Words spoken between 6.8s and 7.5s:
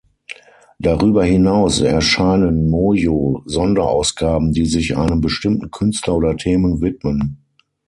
widmen.